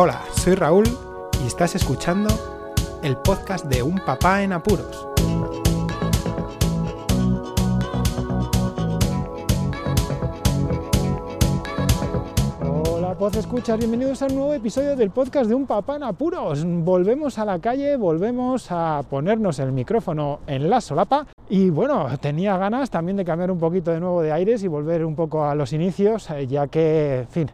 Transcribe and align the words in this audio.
Hola, 0.00 0.22
soy 0.30 0.54
Raúl 0.54 0.84
y 1.42 1.48
estás 1.48 1.74
escuchando 1.74 2.28
el 3.02 3.16
podcast 3.16 3.64
de 3.64 3.82
Un 3.82 3.98
Papá 3.98 4.44
en 4.44 4.52
Apuros. 4.52 5.08
Hola, 12.62 13.14
Poz 13.18 13.34
Escuchas, 13.34 13.76
bienvenidos 13.76 14.22
a 14.22 14.26
un 14.26 14.36
nuevo 14.36 14.54
episodio 14.54 14.94
del 14.94 15.10
podcast 15.10 15.48
de 15.48 15.56
Un 15.56 15.66
Papá 15.66 15.96
en 15.96 16.04
Apuros. 16.04 16.64
Volvemos 16.64 17.36
a 17.40 17.44
la 17.44 17.58
calle, 17.58 17.96
volvemos 17.96 18.68
a 18.70 19.02
ponernos 19.10 19.58
el 19.58 19.72
micrófono 19.72 20.38
en 20.46 20.70
la 20.70 20.80
solapa 20.80 21.26
y 21.48 21.70
bueno, 21.70 22.06
tenía 22.20 22.56
ganas 22.56 22.88
también 22.88 23.16
de 23.16 23.24
cambiar 23.24 23.50
un 23.50 23.58
poquito 23.58 23.90
de 23.90 23.98
nuevo 23.98 24.22
de 24.22 24.30
aires 24.30 24.62
y 24.62 24.68
volver 24.68 25.04
un 25.04 25.16
poco 25.16 25.44
a 25.44 25.56
los 25.56 25.72
inicios, 25.72 26.30
eh, 26.30 26.46
ya 26.46 26.68
que, 26.68 27.22
en 27.22 27.28
fin, 27.28 27.50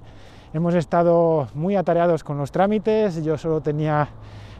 hemos 0.54 0.74
estado 0.74 1.48
muy 1.54 1.74
atareados 1.74 2.22
con 2.22 2.38
los 2.38 2.52
trámites, 2.52 3.22
yo 3.24 3.36
solo 3.36 3.60
tenía 3.60 4.08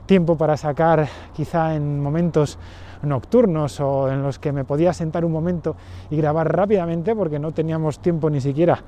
tiempo 0.07 0.37
para 0.37 0.57
sacar 0.57 1.07
quizá 1.33 1.77
en 1.77 2.03
momentos 2.03 2.59
nocturnos 3.03 3.79
o 3.81 4.11
en 4.11 4.23
los 4.23 4.41
que 4.41 4.51
me 4.51 4.65
podía 4.65 4.93
sentar 4.93 5.25
un 5.25 5.31
momento 5.31 5.77
y 6.11 6.17
grabar 6.17 6.55
rápidamente 6.55 7.15
porque 7.15 7.39
no 7.39 7.53
teníamos 7.53 8.01
tiempo 8.01 8.29
ni 8.29 8.41
siquiera 8.41 8.79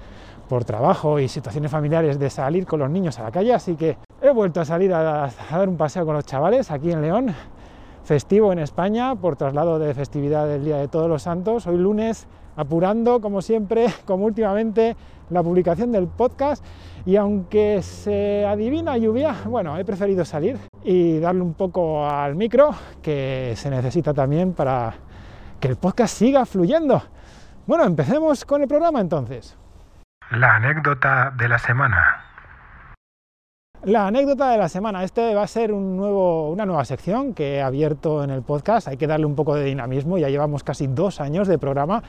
por 0.49 0.65
trabajo 0.65 1.21
y 1.21 1.29
situaciones 1.29 1.71
familiares 1.71 2.19
de 2.19 2.29
salir 2.29 2.67
con 2.67 2.81
los 2.81 2.91
niños 2.91 3.19
a 3.21 3.23
la 3.23 3.31
calle, 3.31 3.55
así 3.55 3.77
que 3.77 3.97
he 4.21 4.31
vuelto 4.31 4.61
a 4.61 4.65
salir 4.65 4.93
a, 4.93 5.27
a 5.27 5.31
dar 5.59 5.69
un 5.69 5.77
paseo 5.77 6.05
con 6.05 6.17
los 6.17 6.27
chavales 6.27 6.73
aquí 6.73 6.91
en 6.91 7.03
León, 7.03 7.33
festivo 8.03 8.53
en 8.53 8.59
España 8.59 9.15
por 9.15 9.37
traslado 9.37 9.79
de 9.79 9.95
festividad 9.95 10.47
del 10.47 10.65
Día 10.65 10.79
de 10.79 10.89
Todos 10.89 11.09
los 11.09 11.23
Santos, 11.23 11.69
hoy 11.69 11.79
lunes 11.79 12.27
apurando 12.57 13.21
como 13.21 13.43
siempre, 13.43 13.87
como 14.05 14.25
últimamente, 14.25 14.97
la 15.31 15.43
publicación 15.43 15.93
del 15.93 16.07
podcast 16.07 16.65
y 17.05 17.17
aunque 17.17 17.83
se 17.83 18.45
adivina 18.45 18.97
lluvia, 18.97 19.35
bueno, 19.45 19.79
he 19.79 19.85
preferido 19.85 20.25
salir 20.25 20.59
y 20.83 21.19
darle 21.19 21.43
un 21.43 21.55
poco 21.55 22.09
al 22.09 22.35
micro 22.35 22.75
que 23.03 23.55
se 23.57 23.71
necesita 23.71 24.13
también 24.13 24.53
para 24.53 24.95
que 25.61 25.69
el 25.69 25.77
podcast 25.77 26.17
siga 26.17 26.45
fluyendo. 26.47 27.03
Bueno, 27.67 27.85
empecemos 27.85 28.45
con 28.45 28.63
el 28.63 28.69
programa 28.69 29.01
entonces. 29.01 29.57
La 30.31 30.57
anécdota 30.57 31.33
de 31.37 31.49
la 31.49 31.59
semana. 31.59 32.26
La 33.87 34.09
anécdota 34.09 34.51
de 34.51 34.59
la 34.59 34.69
semana. 34.69 35.05
Este 35.05 35.33
va 35.33 35.45
a 35.45 35.47
ser 35.47 35.73
una 35.73 36.67
nueva 36.67 36.85
sección 36.85 37.35
que 37.35 37.55
he 37.55 37.63
abierto 37.63 38.25
en 38.25 38.31
el 38.31 38.43
podcast. 38.43 38.89
Hay 38.89 38.97
que 38.97 39.07
darle 39.07 39.27
un 39.27 39.37
poco 39.37 39.55
de 39.55 39.63
dinamismo. 39.63 40.19
Ya 40.19 40.29
llevamos 40.29 40.65
casi 40.65 40.89
dos 40.89 41.21
años 41.21 41.47
de 41.47 41.57
programa 41.57 42.03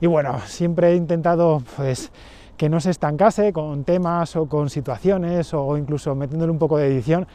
y 0.00 0.06
bueno, 0.06 0.40
siempre 0.46 0.92
he 0.92 0.96
intentado 0.96 1.62
pues 1.76 2.10
que 2.56 2.70
no 2.70 2.80
se 2.80 2.88
estancase 2.88 3.52
con 3.52 3.84
temas 3.84 4.36
o 4.36 4.46
con 4.46 4.70
situaciones 4.70 5.52
o 5.52 5.76
incluso 5.76 6.14
metiéndole 6.14 6.50
un 6.50 6.58
poco 6.58 6.78
de 6.78 6.86
edición. 6.86 7.26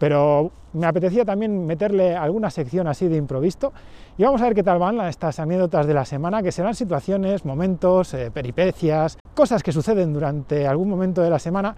Pero 0.00 0.50
me 0.72 0.86
apetecía 0.88 1.24
también 1.24 1.64
meterle 1.64 2.16
alguna 2.16 2.50
sección 2.50 2.88
así 2.88 3.06
de 3.06 3.18
improviso 3.18 3.72
y 4.16 4.24
vamos 4.24 4.42
a 4.42 4.46
ver 4.46 4.54
qué 4.56 4.64
tal 4.64 4.80
van 4.80 5.00
estas 5.02 5.38
anécdotas 5.38 5.86
de 5.86 5.94
la 5.94 6.04
semana, 6.04 6.42
que 6.42 6.50
serán 6.50 6.74
situaciones, 6.74 7.44
momentos, 7.44 8.14
eh, 8.14 8.32
peripecias, 8.32 9.16
cosas 9.32 9.62
que 9.62 9.70
suceden 9.70 10.12
durante 10.12 10.66
algún 10.66 10.88
momento 10.88 11.22
de 11.22 11.30
la 11.30 11.38
semana 11.38 11.76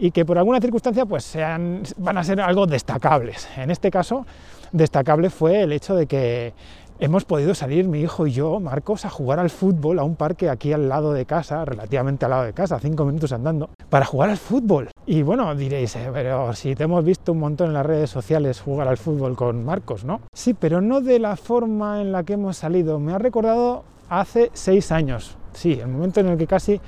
y 0.00 0.10
que 0.10 0.24
por 0.24 0.38
alguna 0.38 0.60
circunstancia 0.60 1.04
pues 1.04 1.24
sean, 1.24 1.82
van 1.98 2.16
a 2.16 2.24
ser 2.24 2.40
algo 2.40 2.66
destacables. 2.66 3.46
En 3.56 3.70
este 3.70 3.90
caso, 3.90 4.26
destacable 4.72 5.28
fue 5.28 5.62
el 5.62 5.72
hecho 5.72 5.94
de 5.94 6.06
que 6.06 6.54
hemos 6.98 7.26
podido 7.26 7.54
salir 7.54 7.86
mi 7.86 8.00
hijo 8.00 8.26
y 8.26 8.32
yo, 8.32 8.60
Marcos, 8.60 9.04
a 9.04 9.10
jugar 9.10 9.38
al 9.38 9.50
fútbol 9.50 9.98
a 9.98 10.02
un 10.02 10.16
parque 10.16 10.48
aquí 10.48 10.72
al 10.72 10.88
lado 10.88 11.12
de 11.12 11.26
casa, 11.26 11.66
relativamente 11.66 12.24
al 12.24 12.30
lado 12.30 12.44
de 12.44 12.54
casa, 12.54 12.78
cinco 12.80 13.04
minutos 13.04 13.32
andando, 13.32 13.68
para 13.90 14.06
jugar 14.06 14.30
al 14.30 14.38
fútbol. 14.38 14.88
Y 15.04 15.22
bueno, 15.22 15.54
diréis, 15.54 15.94
eh, 15.96 16.10
pero 16.12 16.54
si 16.54 16.74
te 16.74 16.84
hemos 16.84 17.04
visto 17.04 17.32
un 17.32 17.40
montón 17.40 17.68
en 17.68 17.74
las 17.74 17.84
redes 17.84 18.08
sociales 18.08 18.60
jugar 18.60 18.88
al 18.88 18.96
fútbol 18.96 19.36
con 19.36 19.64
Marcos, 19.64 20.04
¿no? 20.04 20.22
Sí, 20.32 20.54
pero 20.54 20.80
no 20.80 21.02
de 21.02 21.18
la 21.18 21.36
forma 21.36 22.00
en 22.00 22.10
la 22.12 22.22
que 22.22 22.34
hemos 22.34 22.56
salido. 22.56 22.98
Me 22.98 23.12
ha 23.12 23.18
recordado 23.18 23.84
hace 24.08 24.50
seis 24.54 24.92
años, 24.92 25.36
sí, 25.52 25.74
el 25.74 25.88
momento 25.88 26.20
en 26.20 26.28
el 26.28 26.38
que 26.38 26.46
casi 26.46 26.80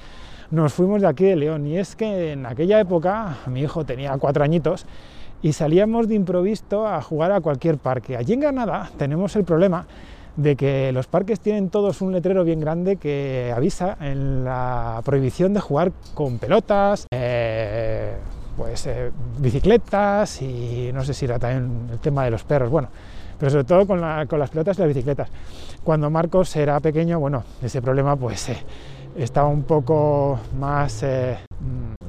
nos 0.52 0.74
fuimos 0.74 1.00
de 1.00 1.08
aquí 1.08 1.24
de 1.24 1.34
León. 1.34 1.66
Y 1.66 1.78
es 1.78 1.96
que 1.96 2.32
en 2.32 2.46
aquella 2.46 2.78
época 2.78 3.38
mi 3.46 3.62
hijo 3.62 3.84
tenía 3.84 4.16
cuatro 4.18 4.44
añitos 4.44 4.86
y 5.42 5.52
salíamos 5.54 6.08
de 6.08 6.14
improviso 6.14 6.86
a 6.86 7.02
jugar 7.02 7.32
a 7.32 7.40
cualquier 7.40 7.78
parque. 7.78 8.16
Allí 8.16 8.34
en 8.34 8.40
Granada 8.40 8.90
tenemos 8.96 9.34
el 9.34 9.44
problema 9.44 9.86
de 10.36 10.54
que 10.56 10.92
los 10.92 11.06
parques 11.06 11.40
tienen 11.40 11.68
todos 11.68 12.00
un 12.00 12.12
letrero 12.12 12.44
bien 12.44 12.60
grande 12.60 12.96
que 12.96 13.52
avisa 13.54 13.96
en 14.00 14.44
la 14.44 15.00
prohibición 15.04 15.52
de 15.52 15.60
jugar 15.60 15.92
con 16.14 16.38
pelotas, 16.38 17.06
eh, 17.12 18.14
pues 18.56 18.86
eh, 18.86 19.10
bicicletas 19.38 20.40
y 20.40 20.90
no 20.94 21.02
sé 21.04 21.12
si 21.12 21.24
era 21.24 21.38
también 21.38 21.88
el 21.92 21.98
tema 21.98 22.24
de 22.24 22.30
los 22.30 22.44
perros, 22.44 22.70
bueno, 22.70 22.88
pero 23.38 23.50
sobre 23.50 23.64
todo 23.64 23.86
con, 23.86 24.00
la, 24.00 24.24
con 24.26 24.38
las 24.38 24.48
pelotas 24.48 24.78
y 24.78 24.80
las 24.80 24.88
bicicletas. 24.88 25.28
Cuando 25.84 26.08
Marcos 26.08 26.54
era 26.56 26.80
pequeño, 26.80 27.18
bueno, 27.20 27.44
ese 27.62 27.82
problema 27.82 28.16
pues 28.16 28.48
estaba 29.16 29.48
un 29.48 29.62
poco 29.62 30.38
más 30.58 31.02
eh, 31.02 31.36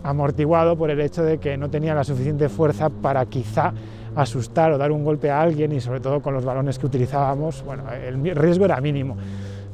amortiguado 0.04 0.78
por 0.78 0.90
el 0.90 1.00
hecho 1.02 1.24
de 1.24 1.38
que 1.38 1.58
no 1.58 1.70
tenía 1.70 1.94
la 1.94 2.04
suficiente 2.04 2.50
fuerza 2.50 2.90
para 2.90 3.26
quizá 3.26 3.74
asustar 4.16 4.72
o 4.72 4.78
dar 4.78 4.92
un 4.92 5.04
golpe 5.04 5.32
a 5.32 5.42
alguien 5.42 5.72
y 5.72 5.82
sobre 5.82 6.00
todo 6.00 6.22
con 6.22 6.34
los 6.34 6.46
balones 6.46 6.78
que 6.78 6.86
utilizábamos, 6.86 7.64
bueno, 7.64 7.84
el 7.92 8.36
riesgo 8.36 8.66
era 8.66 8.80
mínimo. 8.80 9.18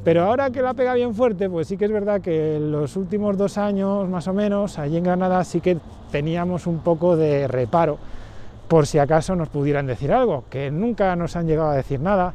Pero 0.03 0.23
ahora 0.23 0.49
que 0.49 0.61
la 0.61 0.73
pega 0.73 0.93
bien 0.93 1.13
fuerte, 1.13 1.49
pues 1.49 1.67
sí 1.67 1.75
que 1.75 1.85
es 1.85 1.91
verdad 1.91 2.21
que 2.21 2.55
en 2.55 2.71
los 2.71 2.95
últimos 2.95 3.37
dos 3.37 3.57
años 3.57 4.07
más 4.07 4.27
o 4.27 4.33
menos, 4.33 4.79
allí 4.79 4.97
en 4.97 5.03
Granada 5.03 5.43
sí 5.43 5.59
que 5.59 5.77
teníamos 6.11 6.67
un 6.67 6.79
poco 6.79 7.17
de 7.17 7.47
reparo 7.47 7.97
por 8.69 8.87
si 8.87 8.97
acaso 8.99 9.35
nos 9.35 9.49
pudieran 9.49 9.87
decir 9.87 10.13
algo, 10.13 10.45
que 10.49 10.71
nunca 10.71 11.15
nos 11.15 11.35
han 11.35 11.47
llegado 11.47 11.71
a 11.71 11.75
decir 11.75 11.99
nada 11.99 12.33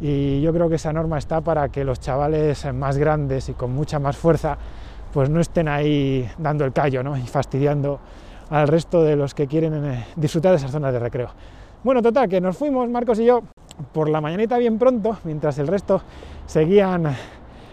y 0.00 0.40
yo 0.40 0.52
creo 0.52 0.68
que 0.68 0.76
esa 0.76 0.92
norma 0.92 1.18
está 1.18 1.40
para 1.40 1.68
que 1.68 1.84
los 1.84 2.00
chavales 2.00 2.72
más 2.74 2.98
grandes 2.98 3.48
y 3.48 3.54
con 3.54 3.72
mucha 3.72 3.98
más 3.98 4.16
fuerza 4.16 4.58
pues 5.12 5.30
no 5.30 5.40
estén 5.40 5.68
ahí 5.68 6.28
dando 6.38 6.64
el 6.64 6.72
callo 6.72 7.02
¿no? 7.02 7.16
y 7.16 7.22
fastidiando 7.22 7.98
al 8.50 8.68
resto 8.68 9.02
de 9.02 9.16
los 9.16 9.34
que 9.34 9.46
quieren 9.46 9.84
eh, 9.84 10.06
disfrutar 10.16 10.52
de 10.52 10.58
esas 10.58 10.70
zonas 10.70 10.92
de 10.92 10.98
recreo. 10.98 11.30
Bueno, 11.82 12.02
total, 12.02 12.28
que 12.28 12.40
nos 12.40 12.56
fuimos, 12.56 12.88
Marcos 12.88 13.18
y 13.20 13.24
yo, 13.24 13.42
por 13.92 14.08
la 14.08 14.20
mañanita 14.20 14.58
bien 14.58 14.78
pronto, 14.78 15.18
mientras 15.24 15.58
el 15.58 15.66
resto 15.66 16.02
seguían 16.46 17.14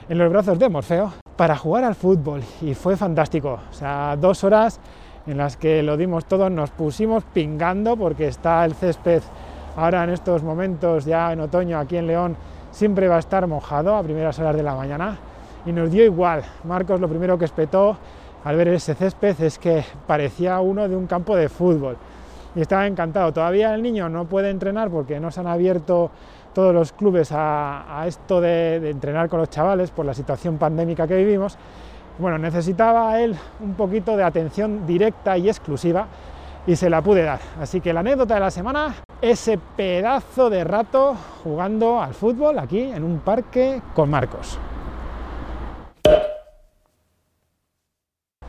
en 0.07 0.17
los 0.17 0.31
brazos 0.31 0.57
de 0.59 0.69
Morfeo, 0.69 1.13
para 1.35 1.55
jugar 1.55 1.83
al 1.83 1.95
fútbol. 1.95 2.41
Y 2.61 2.73
fue 2.73 2.95
fantástico. 2.95 3.59
O 3.69 3.73
sea, 3.73 4.15
dos 4.15 4.43
horas 4.43 4.79
en 5.25 5.37
las 5.37 5.57
que 5.57 5.81
lo 5.83 5.97
dimos 5.97 6.25
todo, 6.25 6.49
nos 6.49 6.71
pusimos 6.71 7.23
pingando 7.23 7.95
porque 7.97 8.27
está 8.27 8.63
el 8.65 8.73
césped 8.73 9.21
ahora 9.75 10.03
en 10.03 10.11
estos 10.11 10.43
momentos, 10.43 11.05
ya 11.05 11.33
en 11.33 11.39
otoño, 11.39 11.79
aquí 11.79 11.97
en 11.97 12.07
León, 12.07 12.35
siempre 12.71 13.07
va 13.07 13.17
a 13.17 13.19
estar 13.19 13.47
mojado 13.47 13.95
a 13.95 14.03
primeras 14.03 14.37
horas 14.39 14.55
de 14.55 14.63
la 14.63 14.75
mañana. 14.75 15.17
Y 15.65 15.71
nos 15.71 15.91
dio 15.91 16.03
igual. 16.03 16.43
Marcos 16.65 16.99
lo 16.99 17.07
primero 17.07 17.37
que 17.37 17.45
espetó 17.45 17.97
al 18.43 18.55
ver 18.57 18.67
ese 18.69 18.95
césped 18.95 19.39
es 19.41 19.57
que 19.57 19.85
parecía 20.05 20.59
uno 20.59 20.87
de 20.89 20.95
un 20.95 21.07
campo 21.07 21.35
de 21.35 21.47
fútbol. 21.49 21.97
Y 22.55 22.61
estaba 22.61 22.85
encantado. 22.85 23.31
Todavía 23.31 23.73
el 23.73 23.81
niño 23.81 24.09
no 24.09 24.25
puede 24.25 24.49
entrenar 24.49 24.89
porque 24.89 25.19
no 25.19 25.31
se 25.31 25.39
han 25.39 25.47
abierto 25.47 26.11
todos 26.53 26.73
los 26.73 26.91
clubes 26.91 27.29
a, 27.31 28.03
esto 28.05 28.39
de, 28.39 28.79
de, 28.79 28.89
entrenar 28.91 29.27
con 29.27 29.39
los 29.39 29.49
chavales 29.49 29.89
por 29.89 30.05
la 30.05 30.13
situación 30.13 30.57
pandémica 30.57 31.07
que 31.07 31.15
vivimos. 31.15 31.57
Bueno, 32.19 32.37
necesitaba 32.37 33.19
él 33.21 33.35
un 33.59 33.73
poquito 33.73 34.15
de 34.15 34.23
atención 34.23 34.85
directa 34.85 35.35
y 35.37 35.49
exclusiva 35.49 36.07
y 36.67 36.75
se 36.75 36.89
la 36.89 37.01
pude 37.01 37.23
dar. 37.23 37.39
Así 37.59 37.81
que 37.81 37.91
la 37.91 38.01
anécdota 38.01 38.35
de 38.35 38.39
la 38.39 38.51
semana, 38.51 38.93
ese 39.23 39.57
pedazo 39.57 40.49
de 40.49 40.65
rato 40.65 41.15
jugando 41.45 42.01
al 42.01 42.13
fútbol 42.13 42.59
aquí 42.59 42.81
en 42.81 43.05
un 43.05 43.19
parque 43.19 43.81
con 43.95 44.09
Marcos. 44.09 44.59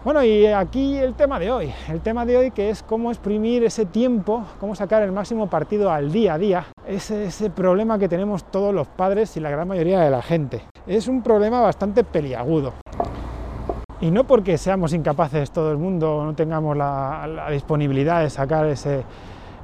Bueno, 0.02 0.24
y 0.24 0.46
aquí 0.46 0.96
el 0.96 1.14
tema 1.14 1.38
de 1.38 1.52
hoy, 1.52 1.72
el 1.88 2.00
tema 2.00 2.26
de 2.26 2.36
hoy 2.36 2.50
que 2.50 2.70
es 2.70 2.82
cómo 2.82 3.12
exprimir 3.12 3.62
ese 3.62 3.86
tiempo, 3.86 4.44
cómo 4.58 4.74
sacar 4.74 5.04
el 5.04 5.12
máximo 5.12 5.48
partido 5.48 5.92
al 5.92 6.10
día 6.10 6.34
a 6.34 6.38
día, 6.38 6.66
ese, 6.88 7.50
problema 7.50 7.96
que 7.96 8.08
tenemos 8.08 8.42
todos 8.50 8.74
los 8.74 8.88
padres 8.88 9.36
y 9.36 9.40
la 9.40 9.50
gran 9.50 9.68
mayoría 9.68 10.00
de 10.00 10.10
la 10.10 10.22
gente. 10.22 10.62
Es 10.88 11.06
un 11.06 11.22
problema 11.22 11.60
bastante 11.60 12.02
peliagudo. 12.02 12.74
Y 14.00 14.10
no 14.10 14.24
porque 14.24 14.58
seamos 14.58 14.92
incapaces 14.92 15.52
todo 15.52 15.70
el 15.70 15.78
mundo, 15.78 16.24
no 16.24 16.34
tengamos 16.34 16.76
la 16.76 17.46
disponibilidad 17.52 18.22
de 18.22 18.28
sacar 18.28 18.66
ese, 18.66 19.04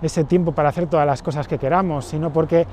ese, 0.03 0.25
tiempo 0.25 0.53
para 0.53 0.69
hacer 0.69 0.87
todas 0.87 1.07
las 1.07 1.23
cosas 1.23 1.47
que 1.47 1.59
queramos, 1.59 2.05
sino 2.05 2.33
porque 2.33 2.67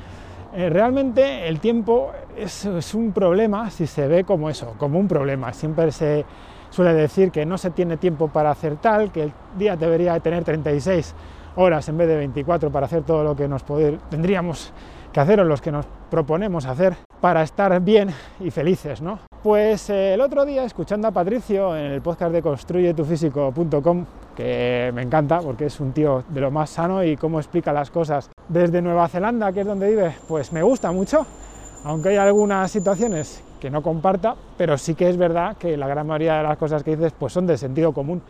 eh, 0.54 0.70
realmente 0.70 1.48
el 1.48 1.60
tiempo 1.60 2.12
es, 2.36 2.66
un 2.94 3.12
problema 3.12 3.70
si 3.70 3.88
se 3.88 4.08
ve 4.08 4.24
como 4.24 4.50
eso, 4.50 4.74
como 4.78 5.00
un 5.00 5.08
problema. 5.08 5.54
Siempre 5.54 5.92
se 5.92 6.26
suele 6.70 6.94
decir 6.94 7.32
que 7.32 7.46
no 7.46 7.58
se 7.58 7.72
tiene 7.72 7.98
tiempo 7.98 8.28
para 8.28 8.52
hacer 8.52 8.78
tal, 8.78 9.12
que 9.12 9.24
el 9.24 9.34
día 9.58 9.76
debería 9.76 10.20
tener 10.20 10.44
36 10.44 11.16
horas 11.56 11.88
en 11.90 11.98
vez 11.98 12.08
de 12.08 12.18
24 12.18 12.72
para 12.72 12.86
hacer 12.86 13.04
todo 13.04 13.24
lo 13.24 13.36
que 13.36 13.48
nos 13.48 13.64
tendríamos 14.10 14.74
que 15.12 15.20
hacer 15.20 15.40
o 15.40 15.44
los 15.44 15.62
que 15.62 15.72
nos 15.72 15.86
proponemos 16.10 16.66
hacer 16.66 16.96
para 17.20 17.42
estar 17.42 17.80
bien 17.82 18.10
y 18.40 18.52
felices, 18.52 19.02
¿no? 19.02 19.20
Pues 19.44 19.90
eh, 19.90 20.14
el 20.14 20.22
otro 20.22 20.46
día, 20.46 20.64
escuchando 20.64 21.08
a 21.08 21.12
Patricio 21.12 21.76
en 21.76 21.92
el 21.92 22.02
podcast 22.02 22.32
de 22.32 22.42
construyetufísico.com, 22.42 24.06
que 24.38 24.92
me 24.94 25.02
encanta 25.02 25.40
porque 25.40 25.66
es 25.66 25.80
un 25.80 25.94
tío 25.94 26.24
de 26.30 26.42
lo 26.42 26.52
más 26.52 26.70
sano 26.70 27.04
y 27.04 27.18
cómo 27.18 27.40
explica 27.40 27.74
las 27.74 27.90
cosas 27.90 28.30
desde 28.48 28.84
Nueva 28.84 29.08
Zelanda, 29.08 29.52
que 29.52 29.62
es 29.62 29.66
donde 29.66 29.90
vive, 29.90 30.16
pues 30.28 30.54
me 30.54 30.62
gusta 30.62 30.92
mucho, 30.92 31.26
aunque 31.84 32.10
hay 32.10 32.18
algunas 32.18 32.70
situaciones 32.70 33.44
que 33.60 33.72
no 33.72 33.82
comparta, 33.82 34.36
pero 34.56 34.78
sí 34.78 34.94
que 34.94 35.10
es 35.10 35.18
verdad 35.18 35.58
que 35.58 35.76
la 35.76 35.88
gran 35.88 36.06
mayoría 36.06 36.38
de 36.38 36.44
las 36.44 36.58
cosas 36.58 36.84
que 36.84 36.96
dices 36.96 37.14
pues 37.18 37.34
son 37.34 37.48
de 37.48 37.58
sentido 37.58 37.92
común. 37.94 38.22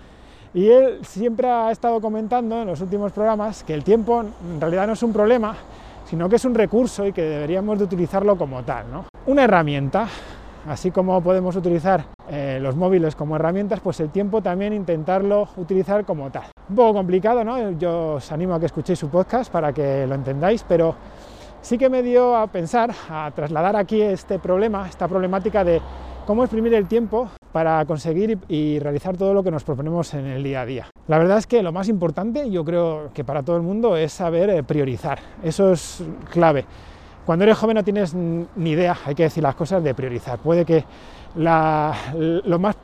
Y 0.54 0.70
él 0.70 1.00
siempre 1.04 1.50
ha 1.50 1.72
estado 1.72 2.00
comentando 2.00 2.62
en 2.62 2.68
los 2.68 2.80
últimos 2.80 3.12
programas 3.12 3.66
que 3.66 3.74
el 3.74 3.84
tiempo 3.84 4.22
en 4.22 4.62
realidad 4.62 4.88
no 4.88 4.94
es 4.94 5.04
un 5.04 5.12
problema, 5.12 5.58
sino 6.06 6.30
que 6.30 6.38
es 6.38 6.46
un 6.46 6.56
recurso 6.56 7.06
y 7.06 7.12
que 7.12 7.22
deberíamos 7.22 7.80
de 7.80 7.84
utilizarlo 7.84 8.38
como 8.38 8.64
tal. 8.64 8.86
¿no? 8.90 9.06
Una 9.26 9.44
herramienta, 9.44 10.08
así 10.68 10.92
como 10.92 11.22
podemos 11.22 11.56
utilizar 11.56 12.06
eh, 12.30 12.60
los 12.62 12.76
móviles 12.76 13.16
como 13.16 13.36
herramientas, 13.36 13.80
pues 13.80 14.00
el 14.00 14.10
tiempo 14.10 14.42
también 14.42 14.74
intentarlo 14.74 15.48
utilizar 15.58 16.06
como 16.06 16.30
tal. 16.30 16.46
Un 16.70 16.76
poco 16.76 16.94
complicado, 16.94 17.44
¿no? 17.44 17.72
Yo 17.72 18.16
os 18.16 18.32
animo 18.32 18.54
a 18.54 18.60
que 18.60 18.66
escuchéis 18.66 19.00
su 19.00 19.10
podcast 19.10 19.52
para 19.52 19.72
que 19.72 20.06
lo 20.06 20.16
entendáis, 20.16 20.64
pero 20.68 20.96
sí 21.62 21.78
que 21.78 21.90
me 21.90 22.04
dio 22.04 22.36
a 22.36 22.48
pensar, 22.48 22.92
a 23.10 23.32
trasladar 23.34 23.76
aquí 23.76 24.02
este 24.02 24.40
problema, 24.40 24.88
esta 24.88 25.08
problemática 25.08 25.64
de 25.64 25.82
cómo 26.26 26.44
exprimir 26.44 26.74
el 26.74 26.88
tiempo 26.88 27.30
para 27.54 27.86
conseguir 27.86 28.38
y 28.50 28.80
realizar 28.80 29.16
todo 29.16 29.34
lo 29.34 29.42
que 29.42 29.52
nos 29.52 29.64
proponemos 29.64 30.14
en 30.14 30.26
el 30.26 30.44
día 30.44 30.62
a 30.62 30.66
día. 30.66 30.88
La 31.08 31.18
verdad 31.18 31.38
es 31.38 31.48
que 31.48 31.64
lo 31.64 31.72
más 31.72 31.88
importante, 31.88 32.52
yo 32.52 32.66
creo 32.66 33.12
que 33.14 33.24
para 33.24 33.44
todo 33.44 33.56
el 33.56 33.64
mundo, 33.64 33.96
es 33.96 34.12
saber 34.12 34.50
eh, 34.50 34.64
priorizar. 34.64 35.20
Eso 35.42 35.72
es 35.72 36.04
clave. 36.30 36.66
Cuando 37.28 37.44
eres 37.44 37.58
joven 37.58 37.76
no 37.76 37.84
tienes 37.84 38.14
ni 38.14 38.70
idea, 38.70 38.96
hay 39.06 39.14
que 39.14 39.24
decir 39.24 39.44
las 39.44 39.54
cosas, 39.54 39.84
de 39.84 39.94
priorizar. 39.94 40.40
Puede 40.40 40.64
que 40.64 40.86
lo 41.36 42.58
más 42.58 42.78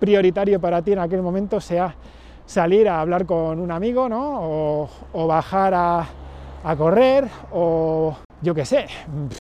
prioritario 0.00 0.60
para 0.60 0.82
ti 0.82 0.90
en 0.90 0.98
aquel 0.98 1.22
momento 1.22 1.60
sea 1.60 1.94
salir 2.46 2.88
a 2.88 3.00
hablar 3.00 3.26
con 3.26 3.60
un 3.60 3.70
amigo, 3.70 4.08
¿no? 4.08 4.88
o, 5.12 5.26
bajar 5.28 5.72
a, 5.72 6.04
correr, 6.76 7.28
o 7.52 8.16
yo 8.42 8.56
qué 8.56 8.64
sé, 8.64 8.86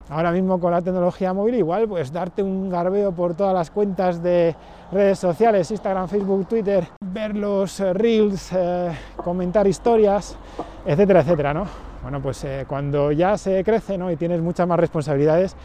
ahora 0.10 0.34
mismo 0.34 0.60
con 0.60 0.74
la 0.74 0.82
tecnología 0.82 1.32
móvil 1.32 1.56
igual, 1.56 1.88
pues 1.88 2.12
darte 2.12 2.44
un 2.44 2.70
garbeo 2.70 3.14
por 3.14 3.36
todas 3.36 3.54
las 3.54 3.72
cuentas 3.72 4.22
de 4.22 4.54
redes 4.92 5.20
sociales, 5.20 5.72
Instagram, 5.72 6.10
Facebook, 6.10 6.48
Twitter, 6.50 6.86
ver 7.02 7.34
los 7.34 7.80
reels, 7.80 8.52
eh, 8.52 8.92
comentar 9.16 9.66
historias, 9.68 10.38
etcétera, 10.86 11.22
etcétera, 11.22 11.54
¿no? 11.54 11.93
Bueno, 12.04 12.22
pues 12.22 12.44
eh, 12.44 12.66
cuando 12.68 13.12
ya 13.12 13.38
se 13.38 13.64
crece, 13.64 13.98
¿no? 13.98 14.12
Y 14.12 14.16
tienes 14.16 14.42
muchas 14.42 14.68
más 14.68 14.80
responsabilidades, 14.80 15.56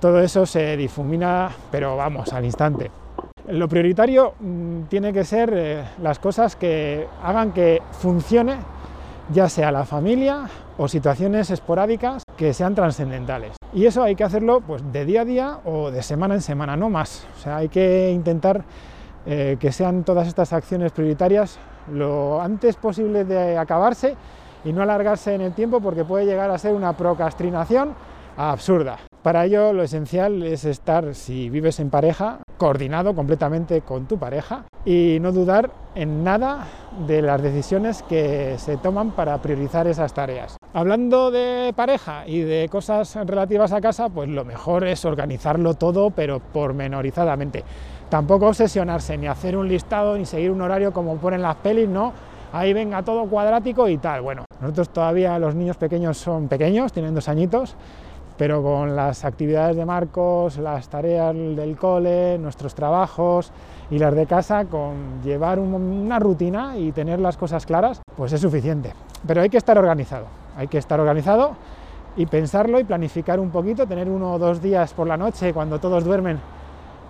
todo 0.00 0.20
eso 0.20 0.46
se 0.46 0.76
difumina, 0.76 1.50
pero 1.72 1.96
vamos, 1.96 2.32
al 2.32 2.44
instante. 2.44 2.90
Lo 3.48 3.68
prioritario 3.68 4.34
mm, 4.38 4.82
tiene 4.82 5.12
que 5.12 5.24
ser 5.24 5.84
las 6.00 6.18
cosas 6.18 6.54
que 6.54 7.08
hagan 7.22 7.52
que 7.52 7.82
funcione 7.92 8.58
ya 9.32 9.48
sea 9.48 9.70
la 9.70 9.84
familia 9.84 10.48
o 10.76 10.88
situaciones 10.88 11.50
esporádicas 11.50 12.22
que 12.36 12.52
sean 12.52 12.74
trascendentales. 12.74 13.52
Y 13.72 13.86
eso 13.86 14.02
hay 14.02 14.16
que 14.16 14.24
hacerlo 14.24 14.60
pues, 14.60 14.82
de 14.92 15.04
día 15.04 15.22
a 15.22 15.24
día 15.24 15.58
o 15.64 15.90
de 15.90 16.02
semana 16.02 16.34
en 16.34 16.40
semana, 16.40 16.76
no 16.76 16.90
más. 16.90 17.26
O 17.36 17.40
sea, 17.40 17.58
hay 17.58 17.68
que 17.68 18.10
intentar 18.10 18.64
eh, 19.26 19.56
que 19.60 19.72
sean 19.72 20.02
todas 20.04 20.26
estas 20.26 20.52
acciones 20.52 20.92
prioritarias 20.92 21.58
lo 21.92 22.40
antes 22.40 22.76
posible 22.76 23.24
de 23.24 23.56
acabarse 23.56 24.16
y 24.64 24.72
no 24.72 24.82
alargarse 24.82 25.34
en 25.34 25.40
el 25.40 25.52
tiempo 25.52 25.80
porque 25.80 26.04
puede 26.04 26.26
llegar 26.26 26.50
a 26.50 26.58
ser 26.58 26.74
una 26.74 26.96
procrastinación 26.96 27.94
absurda. 28.36 28.98
Para 29.22 29.44
ello 29.44 29.72
lo 29.74 29.82
esencial 29.82 30.42
es 30.42 30.64
estar, 30.64 31.14
si 31.14 31.50
vives 31.50 31.78
en 31.78 31.90
pareja, 31.90 32.38
coordinado 32.56 33.14
completamente 33.14 33.82
con 33.82 34.06
tu 34.06 34.18
pareja 34.18 34.64
y 34.84 35.18
no 35.20 35.30
dudar 35.32 35.70
en 35.94 36.24
nada 36.24 36.66
de 37.06 37.20
las 37.20 37.42
decisiones 37.42 38.02
que 38.02 38.54
se 38.58 38.78
toman 38.78 39.10
para 39.10 39.36
priorizar 39.42 39.86
esas 39.86 40.14
tareas. 40.14 40.56
Hablando 40.72 41.30
de 41.30 41.74
pareja 41.76 42.26
y 42.26 42.40
de 42.40 42.68
cosas 42.70 43.14
relativas 43.26 43.72
a 43.72 43.80
casa, 43.80 44.08
pues 44.08 44.28
lo 44.28 44.44
mejor 44.44 44.86
es 44.86 45.04
organizarlo 45.04 45.74
todo, 45.74 46.10
pero 46.10 46.40
pormenorizadamente. 46.40 47.62
Tampoco 48.08 48.48
obsesionarse, 48.48 49.18
ni 49.18 49.26
hacer 49.26 49.56
un 49.56 49.68
listado, 49.68 50.16
ni 50.16 50.24
seguir 50.24 50.50
un 50.50 50.62
horario 50.62 50.92
como 50.92 51.16
ponen 51.18 51.42
las 51.42 51.56
pelis, 51.56 51.88
no. 51.88 52.12
Ahí 52.52 52.72
venga 52.72 53.02
todo 53.02 53.26
cuadrático 53.26 53.88
y 53.88 53.98
tal. 53.98 54.22
Bueno, 54.22 54.44
nosotros 54.60 54.88
todavía 54.88 55.38
los 55.38 55.54
niños 55.54 55.76
pequeños 55.76 56.18
son 56.18 56.48
pequeños, 56.48 56.92
tienen 56.92 57.14
dos 57.14 57.28
añitos, 57.28 57.76
pero 58.36 58.60
con 58.62 58.96
las 58.96 59.24
actividades 59.24 59.76
de 59.76 59.84
Marcos, 59.84 60.58
las 60.58 60.88
tareas 60.88 61.32
del 61.34 61.76
cole, 61.76 62.38
nuestros 62.38 62.74
trabajos 62.74 63.52
y 63.90 63.98
las 63.98 64.14
de 64.14 64.26
casa, 64.26 64.64
con 64.64 65.22
llevar 65.22 65.60
una 65.60 66.18
rutina 66.18 66.76
y 66.76 66.90
tener 66.90 67.20
las 67.20 67.36
cosas 67.36 67.66
claras, 67.66 68.00
pues 68.16 68.32
es 68.32 68.40
suficiente. 68.40 68.94
Pero 69.26 69.42
hay 69.42 69.48
que 69.48 69.58
estar 69.58 69.78
organizado, 69.78 70.26
hay 70.56 70.66
que 70.66 70.78
estar 70.78 70.98
organizado 70.98 71.52
y 72.16 72.26
pensarlo 72.26 72.80
y 72.80 72.84
planificar 72.84 73.38
un 73.38 73.50
poquito, 73.50 73.86
tener 73.86 74.08
uno 74.08 74.32
o 74.32 74.38
dos 74.40 74.60
días 74.60 74.92
por 74.92 75.06
la 75.06 75.16
noche 75.16 75.52
cuando 75.54 75.78
todos 75.78 76.02
duermen 76.02 76.40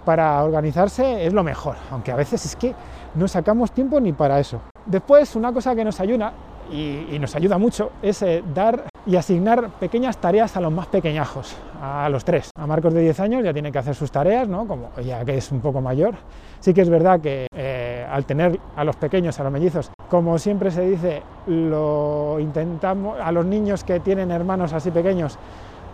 para 0.05 0.43
organizarse 0.43 1.25
es 1.25 1.33
lo 1.33 1.43
mejor, 1.43 1.77
aunque 1.91 2.13
a 2.13 2.17
veces 2.17 2.45
es 2.45 2.57
que 2.57 2.75
no 3.15 3.27
sacamos 3.27 3.73
tiempo 3.73 4.01
ni 4.01 4.13
para 4.13 4.39
eso. 4.39 4.61
Después, 4.87 5.37
una 5.37 5.53
cosa 5.53 5.75
que 5.75 5.85
nos 5.85 6.01
ayuda 6.01 6.33
y, 6.71 7.19
nos 7.19 7.35
ayuda 7.35 7.59
mucho 7.59 7.93
es 8.03 8.23
eh, 8.23 8.43
dar 8.55 8.85
y 9.07 9.17
asignar 9.17 9.71
pequeñas 9.81 10.19
tareas 10.19 10.57
a 10.57 10.61
los 10.61 10.73
más 10.73 10.87
pequeñajos, 10.87 11.57
a 11.81 12.09
los 12.09 12.25
tres. 12.25 12.51
A 12.57 12.67
Marcos 12.67 12.93
de 12.93 13.01
10 13.01 13.21
años 13.21 13.45
ya 13.45 13.53
tiene 13.53 13.73
que 13.73 13.79
hacer 13.79 13.95
sus 13.95 14.11
tareas, 14.11 14.47
¿no? 14.47 14.67
Como 14.67 14.91
ya 15.05 15.25
que 15.25 15.37
es 15.37 15.51
un 15.53 15.61
poco 15.61 15.81
mayor. 15.81 16.15
Sí 16.61 16.75
que 16.75 16.83
es 16.83 16.91
verdad 16.91 17.21
que 17.21 17.47
eh, 17.55 18.07
al 18.11 18.25
tener 18.27 18.61
a 18.77 18.85
los 18.85 18.97
pequeños, 18.97 19.41
a 19.41 19.45
los 19.45 19.53
mellizos, 19.53 19.91
como 20.09 20.39
siempre 20.39 20.71
se 20.71 20.83
dice, 20.83 21.23
lo 21.47 22.39
intentamos 22.41 23.19
a 23.21 23.33
los 23.33 23.47
niños 23.47 23.85
que 23.85 24.01
tienen 24.01 24.31
hermanos 24.31 24.73
así 24.73 24.91
pequeños, 24.91 25.39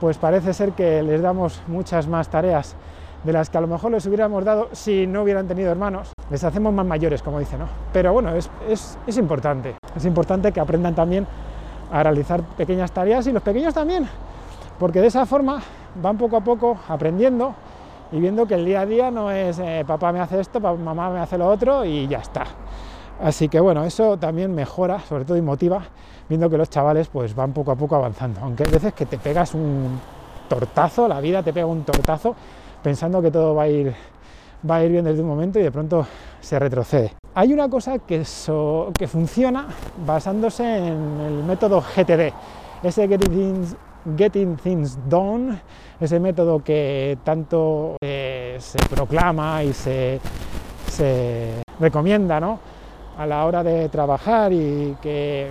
pues 0.00 0.18
parece 0.18 0.52
ser 0.52 0.72
que 0.72 1.02
les 1.02 1.22
damos 1.22 1.62
muchas 1.68 2.08
más 2.08 2.28
tareas 2.28 2.76
de 3.26 3.32
las 3.32 3.50
que 3.50 3.58
a 3.58 3.61
lo 3.61 3.67
mejor 3.67 3.90
les 3.90 4.06
hubiéramos 4.06 4.44
dado 4.44 4.69
si 4.73 5.06
no 5.06 5.23
hubieran 5.23 5.49
tenido 5.49 5.70
hermanos. 5.70 6.12
Les 6.31 6.43
hacemos 6.44 6.73
más 6.73 6.87
mayores, 6.87 7.23
como 7.23 7.40
dice, 7.40 7.58
¿no? 7.58 7.67
Pero 7.93 8.12
bueno, 8.12 8.34
es, 8.34 8.49
es, 8.69 8.96
es 9.05 9.19
importante. 9.19 9.75
Es 9.96 10.05
importante 10.05 10.52
que 10.52 10.61
aprendan 10.61 10.94
también 10.94 11.26
a 11.90 12.02
realizar 12.02 12.43
pequeñas 12.43 12.93
tareas 12.93 13.26
y 13.26 13.32
los 13.32 13.43
pequeños 13.43 13.75
también, 13.75 14.08
porque 14.78 15.00
de 15.00 15.08
esa 15.08 15.26
forma 15.26 15.61
van 16.00 16.17
poco 16.17 16.37
a 16.37 16.40
poco 16.40 16.78
aprendiendo 16.88 17.55
y 18.12 18.20
viendo 18.20 18.46
que 18.46 18.55
el 18.55 18.64
día 18.64 18.82
a 18.82 18.87
día 18.87 19.11
no 19.11 19.31
es 19.31 19.58
eh, 19.58 19.84
papá 19.87 20.12
me 20.12 20.20
hace 20.20 20.40
esto, 20.40 20.61
papá, 20.61 20.76
mamá 20.76 21.11
me 21.11 21.19
hace 21.19 21.37
lo 21.37 21.49
otro 21.49 21.84
y 21.84 22.06
ya 22.06 22.19
está. 22.19 22.44
Así 23.20 23.49
que 23.49 23.58
bueno, 23.58 23.84
eso 23.84 24.19
también 24.19 24.55
mejora, 24.55 25.00
sobre 25.00 25.25
todo 25.25 25.37
y 25.37 25.42
motiva, 25.42 25.83
viendo 26.28 26.49
que 26.50 26.59
los 26.59 26.71
chavales 26.71 27.09
pues 27.09 27.35
van 27.35 27.52
poco 27.52 27.73
a 27.73 27.76
poco 27.76 27.97
avanzando, 27.97 28.40
aunque 28.42 28.64
hay 28.64 28.71
veces 28.71 28.92
que 28.95 29.06
te 29.06 29.18
pegas 29.18 29.54
un 29.54 29.99
tortazo, 30.49 31.09
la 31.09 31.21
vida 31.21 31.42
te 31.42 31.52
pega 31.52 31.66
un 31.66 31.83
tortazo 31.83 32.37
pensando 32.87 33.21
que 33.21 33.33
todo 33.33 33.52
va 33.52 33.64
a 33.64 33.69
ir 33.69 33.93
va 34.71 34.76
a 34.76 34.85
ir 34.85 34.93
bien 34.93 35.05
desde 35.05 35.21
un 35.21 35.26
momento 35.26 35.59
y 35.59 35.62
de 35.64 35.73
pronto 35.73 36.07
se 36.40 36.57
retrocede. 36.57 37.14
Hay 37.35 37.52
una 37.52 37.69
cosa 37.69 37.99
que, 37.99 38.23
que 38.97 39.09
funciona 39.09 39.66
basándose 40.07 40.62
en 40.62 41.21
el 41.21 41.43
método 41.43 41.81
GTD, 41.81 42.33
ese 42.85 43.09
Getting 44.16 44.57
Things, 44.57 44.99
Done, 45.09 45.59
ese 45.99 46.21
método 46.21 46.62
que 46.62 47.19
tanto 47.25 47.97
eh, 48.00 48.57
se 48.61 48.78
proclama 48.88 49.64
y 49.64 49.73
se, 49.73 50.21
recomienda 51.81 52.37
a 53.19 53.26
la 53.26 53.45
hora 53.47 53.64
de 53.64 53.88
trabajar 53.88 54.52
y 54.52 54.97
que 55.02 55.50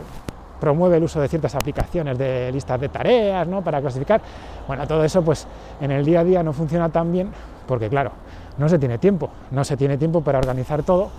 promueve 0.59 0.97
el 0.97 1.03
uso 1.03 1.19
de 1.19 1.27
ciertas 1.27 1.55
aplicaciones 1.55 2.17
de 2.17 2.51
listas 2.51 2.79
de 2.79 2.89
tareas 2.89 3.47
¿no? 3.47 3.61
para 3.63 3.81
clasificar. 3.81 4.21
Bueno, 4.67 4.87
todo 4.87 5.03
eso 5.03 5.21
pues 5.21 5.47
en 5.81 5.91
el 5.91 6.05
día 6.05 6.21
a 6.21 6.23
día 6.23 6.43
no 6.43 6.53
funciona 6.53 6.89
tan 6.89 7.11
bien 7.11 7.31
porque 7.67 7.89
claro, 7.89 8.11
no 8.57 8.69
se 8.69 8.79
tiene 8.79 8.97
tiempo, 8.97 9.29
no 9.51 9.63
se 9.63 9.77
tiene 9.77 9.97
tiempo 9.97 10.21
para 10.21 10.39
organizar 10.39 10.83
todo 10.83 11.09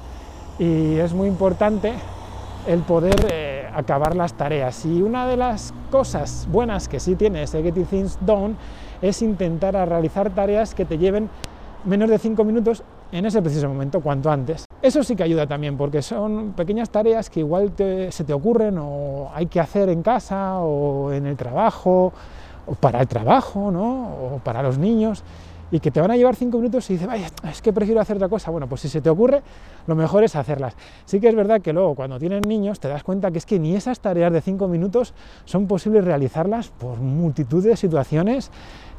y 0.59 0.97
es 0.97 1.13
muy 1.13 1.29
importante 1.29 1.93
el 2.67 2.81
poder 2.81 3.27
eh, 3.31 3.69
acabar 3.75 4.17
las 4.17 4.35
tareas. 4.35 4.85
Y 4.85 5.03
una 5.03 5.27
de 5.27 5.37
las 5.37 5.73
cosas 5.91 6.49
buenas 6.51 6.89
que 6.89 7.01
sí 7.01 7.15
tiene 7.15 7.43
ese 7.43 7.63
Getting 7.63 7.87
Things 7.87 8.19
Done 8.21 8.55
es 9.03 9.23
intentar 9.23 9.75
realizar 9.89 10.31
tareas 10.31 10.75
que 10.75 10.85
te 10.85 10.99
lleven 10.99 11.29
menos 11.85 12.11
de 12.11 12.19
5 12.19 12.43
minutos 12.45 12.83
en 13.13 13.27
ese 13.27 13.41
preciso 13.41 13.69
momento, 13.69 14.01
cuanto 14.01 14.31
antes. 14.31 14.66
Eso 14.87 15.03
sí 15.03 15.17
que 15.17 15.25
ayuda 15.25 15.49
también, 15.49 15.77
porque 15.77 16.01
son 16.01 16.53
pequeñas 16.53 16.91
tareas 16.91 17.29
que 17.29 17.41
igual 17.41 17.73
se 17.77 18.23
te 18.25 18.33
ocurren 18.33 18.79
o 18.79 19.33
hay 19.35 19.47
que 19.47 19.59
hacer 19.59 19.89
en 19.89 20.01
casa 20.01 20.61
o 20.61 21.13
en 21.13 21.27
el 21.27 21.37
trabajo, 21.37 22.13
o 22.67 22.75
para 22.77 23.01
el 23.01 23.09
trabajo, 23.09 23.73
¿no? 23.73 24.11
o 24.11 24.41
para 24.45 24.63
los 24.63 24.79
niños 24.79 25.25
y 25.73 25.81
que 25.81 25.91
te 25.91 26.01
van 26.01 26.13
a 26.13 26.17
llevar 26.17 26.37
cinco 26.37 26.59
minutos 26.59 26.89
y 26.89 26.93
dices, 26.93 27.09
vaya, 27.09 27.27
es 27.51 27.61
que 27.61 27.73
prefiero 27.73 28.01
hacer 28.01 28.15
otra 28.15 28.29
cosa. 28.29 28.53
Bueno, 28.53 28.69
pues 28.69 28.83
si 28.83 28.89
se 28.89 29.01
te 29.01 29.11
ocurre, 29.11 29.43
lo 29.89 29.97
mejor 29.97 30.23
es 30.23 30.37
hacerlas. 30.37 30.77
Sí 31.05 31.19
que 31.19 31.29
es 31.29 31.35
verdad 31.35 31.61
que 31.61 31.73
luego 31.73 31.97
cuando 31.97 32.21
tienen 32.21 32.43
niños 32.43 32.79
te 32.79 32.87
das 32.87 33.03
cuenta 33.03 33.33
que 33.33 33.39
es 33.39 33.47
que 33.47 33.59
ni 33.59 33.75
esas 33.75 33.99
tareas 33.99 34.33
de 34.33 34.41
cinco 34.41 34.69
minutos 34.69 35.15
son 35.47 35.67
posibles 35.67 36.05
realizarlas 36.05 36.69
por 36.69 36.99
multitud 36.99 37.65
de 37.65 37.77
situaciones 37.77 38.53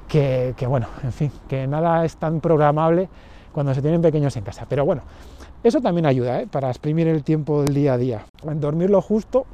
que, 0.09 0.53
bueno, 0.67 0.87
en 1.01 1.13
fin, 1.13 1.31
que 1.47 1.65
nada 1.65 2.03
es 2.03 2.17
tan 2.17 2.41
programable 2.41 3.07
cuando 3.51 3.73
se 3.73 3.81
tienen 3.81 4.01
pequeños 4.01 4.35
en 4.37 4.43
casa. 4.43 4.65
Pero 4.69 4.85
bueno, 4.85 5.01
Eso 5.63 5.81
también 5.81 6.05
ayuda 6.05 6.41
¿eh? 6.41 6.47
para 6.47 6.69
exprimir 6.69 7.07
el 7.07 7.23
tiempo 7.23 7.63
del 7.63 7.73
día 7.73 7.93
a 7.93 7.97
día. 7.97 8.25
Dormir 8.43 8.89
lo 8.89 9.01
justo, 9.01 9.45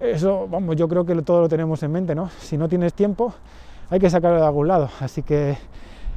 eso, 0.00 0.46
vamos, 0.48 0.76
yo 0.76 0.88
creo 0.88 1.04
que 1.04 1.20
todo 1.22 1.40
lo 1.42 1.48
tenemos 1.48 1.82
en 1.82 1.90
mente, 1.90 2.14
¿no? 2.14 2.30
Si 2.38 2.56
no 2.56 2.68
tienes 2.68 2.94
tiempo, 2.94 3.34
hay 3.90 3.98
que 3.98 4.08
sacarlo 4.08 4.38
de 4.38 4.46
algún 4.46 4.68
lado. 4.68 4.88
Así 5.00 5.22
que 5.22 5.56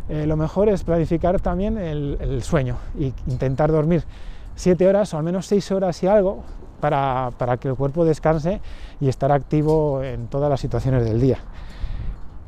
eh, 0.09 0.27
lo 0.27 0.37
mejor 0.37 0.69
es 0.69 0.83
planificar 0.83 1.39
también 1.39 1.77
el, 1.77 2.43
sueño 2.43 2.77
e 2.99 3.13
intentar 3.27 3.71
dormir 3.71 4.03
siete 4.55 4.87
horas 4.87 5.13
o 5.13 5.17
al 5.17 5.23
menos 5.23 5.47
seis 5.47 5.71
horas 5.71 6.01
y 6.03 6.07
algo 6.07 6.43
para, 6.79 7.31
para, 7.37 7.57
que 7.57 7.69
el 7.69 7.75
cuerpo 7.75 8.05
descanse 8.05 8.61
y 8.99 9.09
estar 9.09 9.31
activo 9.31 10.03
en 10.03 10.27
todas 10.27 10.49
las 10.49 10.59
situaciones 10.59 11.05
del 11.05 11.19
día. 11.19 11.39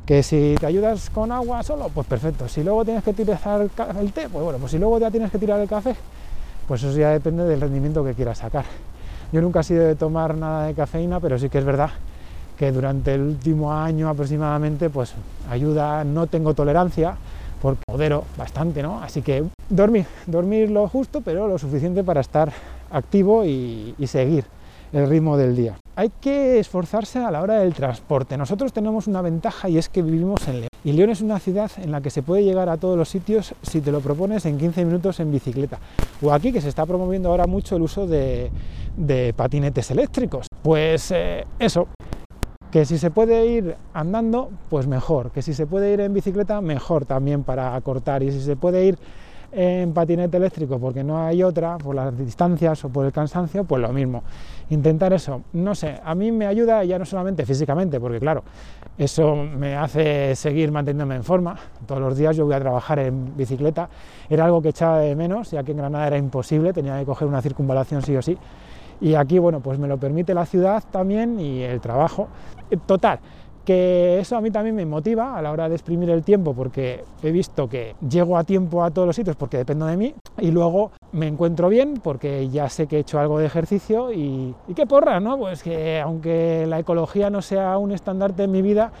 Que 0.06 0.22
si 0.22 0.54
te 0.60 0.66
ayudas 0.66 1.08
con 1.08 1.32
agua 1.32 1.62
solo, 1.62 1.88
pues 1.88 2.06
perfecto. 2.06 2.46
Si 2.46 2.62
luego 2.62 2.84
tienes 2.84 3.02
que 3.02 3.14
tirar 3.14 3.40
el 3.98 4.12
té, 4.12 4.28
pues 4.28 4.44
bueno, 4.44 4.58
pues 4.58 4.72
si 4.72 4.78
luego 4.78 4.98
ya 4.98 5.10
tienes 5.10 5.30
que 5.30 5.38
tirar 5.38 5.58
el 5.60 5.68
café, 5.68 5.96
pues 6.68 6.82
eso 6.82 6.96
ya 6.98 7.10
depende 7.10 7.44
del 7.44 7.60
rendimiento 7.60 8.04
que 8.04 8.12
quieras 8.12 8.38
sacar. 8.38 8.66
Yo 9.32 9.40
nunca 9.40 9.60
he 9.60 9.64
sido 9.64 9.84
de 9.84 9.94
tomar 9.94 10.36
nada 10.36 10.66
de 10.66 10.74
cafeína, 10.74 11.20
pero 11.20 11.38
sí 11.38 11.48
que 11.48 11.58
es 11.58 11.64
verdad 11.64 11.90
que 12.58 12.70
durante 12.70 13.14
el 13.14 13.22
último 13.22 13.72
año 13.72 14.08
aproximadamente, 14.08 14.90
pues 14.90 15.14
ayuda, 15.50 16.04
no 16.04 16.26
tengo 16.26 16.54
tolerancia, 16.54 17.16
porque 17.62 17.80
modero 17.90 18.24
bastante, 18.36 18.82
¿no? 18.82 19.02
Así 19.02 19.22
que 19.22 19.42
dormir, 19.70 20.06
dormir 20.26 20.70
lo 20.70 20.86
justo, 20.86 21.22
pero 21.22 21.48
lo 21.48 21.58
suficiente 21.58 22.04
para 22.04 22.20
estar 22.20 22.52
activo 22.90 23.44
y 23.44 23.94
seguir 24.06 24.44
el 24.92 25.08
ritmo 25.08 25.36
del 25.38 25.56
día. 25.56 25.76
Hay 25.96 26.10
que 26.20 26.58
esforzarse 26.58 27.20
a 27.20 27.30
la 27.30 27.40
hora 27.40 27.60
del 27.60 27.72
transporte. 27.72 28.36
Nosotros 28.36 28.72
tenemos 28.72 29.06
una 29.06 29.22
ventaja 29.22 29.68
y 29.68 29.78
es 29.78 29.88
que 29.88 30.02
vivimos 30.02 30.48
en 30.48 30.54
León. 30.54 30.68
Y 30.82 30.92
León 30.92 31.10
es 31.10 31.20
una 31.20 31.38
ciudad 31.38 31.70
en 31.76 31.92
la 31.92 32.00
que 32.00 32.10
se 32.10 32.22
puede 32.22 32.42
llegar 32.42 32.68
a 32.68 32.76
todos 32.76 32.98
los 32.98 33.08
sitios 33.08 33.54
si 33.62 33.80
te 33.80 33.92
lo 33.92 34.00
propones 34.00 34.44
en 34.44 34.58
15 34.58 34.84
minutos 34.84 35.20
en 35.20 35.30
bicicleta. 35.30 35.78
O 36.20 36.32
aquí 36.32 36.52
que 36.52 36.60
se 36.60 36.68
está 36.68 36.84
promoviendo 36.84 37.28
ahora 37.28 37.46
mucho 37.46 37.76
el 37.76 37.82
uso 37.82 38.08
de, 38.08 38.50
patinetes 39.36 39.92
eléctricos. 39.92 40.48
Pues 40.62 41.12
eh, 41.12 41.46
eso, 41.60 41.86
que 42.72 42.84
si 42.84 42.98
se 42.98 43.12
puede 43.12 43.46
ir 43.46 43.76
andando, 43.92 44.50
pues 44.70 44.88
mejor. 44.88 45.30
Que 45.30 45.42
si 45.42 45.54
se 45.54 45.64
puede 45.64 45.92
ir 45.92 46.00
en 46.00 46.12
bicicleta, 46.12 46.60
mejor 46.60 47.06
también 47.06 47.44
para 47.44 47.76
acortar. 47.76 48.24
Y 48.24 48.32
si 48.32 48.40
se 48.40 48.56
puede 48.56 48.84
ir 48.84 48.98
en 49.54 49.92
patinete 49.92 50.36
eléctrico 50.36 50.78
porque 50.78 51.04
no 51.04 51.24
hay 51.24 51.42
otra, 51.42 51.78
por 51.78 51.94
las 51.94 52.16
distancias 52.16 52.84
o 52.84 52.88
por 52.88 53.06
el 53.06 53.12
cansancio, 53.12 53.64
pues 53.64 53.80
lo 53.80 53.92
mismo. 53.92 54.22
Intentar 54.70 55.12
eso, 55.12 55.42
no 55.52 55.74
sé, 55.74 56.00
a 56.02 56.14
mí 56.14 56.32
me 56.32 56.46
ayuda 56.46 56.82
ya 56.84 56.98
no 56.98 57.04
solamente 57.04 57.46
físicamente, 57.46 58.00
porque 58.00 58.18
claro, 58.18 58.42
eso 58.98 59.36
me 59.36 59.76
hace 59.76 60.34
seguir 60.34 60.72
manteniéndome 60.72 61.16
en 61.16 61.24
forma. 61.24 61.56
Todos 61.86 62.00
los 62.00 62.16
días 62.16 62.36
yo 62.36 62.44
voy 62.44 62.54
a 62.54 62.60
trabajar 62.60 62.98
en 62.98 63.36
bicicleta, 63.36 63.88
era 64.28 64.46
algo 64.46 64.60
que 64.60 64.70
echaba 64.70 64.98
de 64.98 65.14
menos, 65.14 65.50
ya 65.50 65.62
que 65.62 65.72
en 65.72 65.78
Granada 65.78 66.06
era 66.06 66.18
imposible, 66.18 66.72
tenía 66.72 66.98
que 66.98 67.04
coger 67.04 67.28
una 67.28 67.42
circunvalación 67.42 68.02
sí 68.02 68.16
o 68.16 68.22
sí. 68.22 68.36
Y 69.00 69.14
aquí, 69.14 69.38
bueno, 69.38 69.60
pues 69.60 69.78
me 69.78 69.88
lo 69.88 69.98
permite 69.98 70.34
la 70.34 70.46
ciudad 70.46 70.82
también 70.90 71.38
y 71.38 71.62
el 71.62 71.80
trabajo. 71.80 72.28
Total, 72.86 73.18
que 73.64 74.18
eso 74.18 74.36
a 74.36 74.40
mí 74.40 74.50
también 74.50 74.76
me 74.76 74.86
motiva 74.86 75.36
a 75.36 75.42
la 75.42 75.50
hora 75.50 75.68
de 75.68 75.74
exprimir 75.74 76.10
el 76.10 76.22
tiempo 76.22 76.54
porque 76.54 77.04
he 77.22 77.30
visto 77.30 77.68
que 77.68 77.94
llego 78.08 78.36
a 78.36 78.44
tiempo 78.44 78.84
a 78.84 78.90
todos 78.90 79.06
los 79.06 79.16
sitios 79.16 79.36
porque 79.36 79.56
dependo 79.56 79.86
de 79.86 79.96
mí 79.96 80.14
y 80.38 80.50
luego 80.50 80.92
me 81.12 81.26
encuentro 81.26 81.68
bien 81.68 82.00
porque 82.02 82.48
ya 82.48 82.68
sé 82.68 82.86
que 82.86 82.96
he 82.96 83.00
hecho 83.00 83.18
algo 83.18 83.38
de 83.38 83.46
ejercicio 83.46 84.12
y, 84.12 84.54
y 84.68 84.74
qué 84.74 84.86
porra, 84.86 85.20
¿no? 85.20 85.38
Pues 85.38 85.62
que 85.62 86.00
aunque 86.00 86.66
la 86.68 86.78
ecología 86.78 87.30
no 87.30 87.40
sea 87.42 87.78
un 87.78 87.92
estandarte 87.92 88.44
en 88.44 88.52
mi 88.52 88.62
vida, 88.62 88.92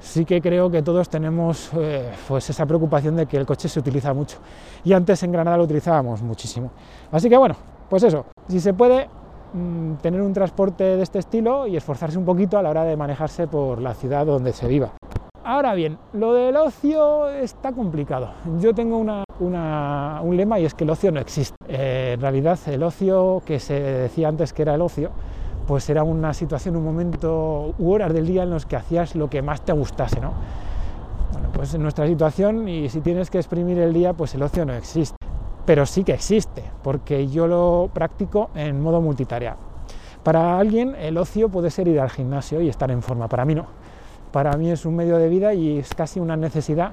sí 0.00 0.24
que 0.24 0.40
creo 0.40 0.70
que 0.70 0.82
todos 0.82 1.08
tenemos 1.08 1.70
eh, 1.76 2.10
pues 2.26 2.48
esa 2.50 2.66
preocupación 2.66 3.16
de 3.16 3.26
que 3.26 3.36
el 3.36 3.46
coche 3.46 3.68
se 3.68 3.78
utiliza 3.78 4.12
mucho 4.12 4.38
y 4.82 4.92
antes 4.92 5.22
en 5.22 5.32
Granada 5.32 5.56
lo 5.56 5.64
utilizábamos 5.64 6.22
muchísimo. 6.22 6.70
Así 7.12 7.28
que 7.28 7.36
bueno, 7.36 7.54
pues 7.88 8.02
eso, 8.02 8.26
si 8.48 8.60
se 8.60 8.72
puede, 8.74 9.08
Mm, 9.52 9.94
tener 9.94 10.20
un 10.22 10.32
transporte 10.32 10.84
de 10.84 11.02
este 11.02 11.18
estilo 11.18 11.66
y 11.66 11.76
esforzarse 11.76 12.16
un 12.16 12.24
poquito 12.24 12.56
a 12.56 12.62
la 12.62 12.70
hora 12.70 12.84
de 12.84 12.96
manejarse 12.96 13.48
por 13.48 13.80
la 13.80 13.94
ciudad 13.94 14.24
donde 14.24 14.52
se 14.52 14.68
viva. 14.68 14.92
Ahora 15.42 15.74
bien, 15.74 15.98
lo 16.12 16.34
del 16.34 16.56
ocio 16.56 17.28
está 17.28 17.72
complicado. 17.72 18.30
Yo 18.60 18.72
tengo 18.72 18.98
un 18.98 20.36
lema 20.36 20.60
y 20.60 20.66
es 20.66 20.74
que 20.74 20.84
el 20.84 20.90
ocio 20.90 21.10
no 21.10 21.18
existe. 21.18 21.56
Eh, 21.66 22.12
en 22.14 22.20
realidad 22.20 22.58
el 22.66 22.82
ocio 22.82 23.42
que 23.44 23.58
se 23.58 23.74
decía 23.80 24.28
antes 24.28 24.52
que 24.52 24.62
era 24.62 24.74
el 24.74 24.82
ocio, 24.82 25.10
pues 25.66 25.88
era 25.90 26.04
una 26.04 26.32
situación, 26.34 26.76
un 26.76 26.84
momento 26.84 27.74
u 27.78 27.90
horas 27.90 28.12
del 28.12 28.26
día 28.26 28.44
en 28.44 28.50
los 28.50 28.66
que 28.66 28.76
hacías 28.76 29.16
lo 29.16 29.28
que 29.28 29.42
más 29.42 29.62
te 29.62 29.72
gustase, 29.72 30.20
¿no? 30.20 30.32
Bueno, 31.32 31.48
pues 31.52 31.74
en 31.74 31.82
nuestra 31.82 32.06
situación 32.06 32.68
y 32.68 32.88
si 32.88 33.00
tienes 33.00 33.30
que 33.30 33.38
exprimir 33.38 33.78
el 33.78 33.92
día, 33.92 34.12
pues 34.12 34.34
el 34.34 34.42
ocio 34.42 34.64
no 34.64 34.74
existe 34.74 35.19
pero 35.70 35.86
sí 35.86 36.02
que 36.02 36.14
existe, 36.14 36.64
porque 36.82 37.28
yo 37.28 37.46
lo 37.46 37.90
practico 37.94 38.50
en 38.56 38.80
modo 38.80 39.00
multitarea. 39.00 39.54
Para 40.24 40.58
alguien 40.58 40.96
el 40.96 41.16
ocio 41.16 41.48
puede 41.48 41.70
ser 41.70 41.86
ir 41.86 42.00
al 42.00 42.10
gimnasio 42.10 42.60
y 42.60 42.68
estar 42.68 42.90
en 42.90 43.00
forma, 43.02 43.28
para 43.28 43.44
mí 43.44 43.54
no. 43.54 43.66
Para 44.32 44.56
mí 44.56 44.68
es 44.68 44.84
un 44.84 44.96
medio 44.96 45.16
de 45.16 45.28
vida 45.28 45.54
y 45.54 45.78
es 45.78 45.94
casi 45.94 46.18
una 46.18 46.36
necesidad 46.36 46.90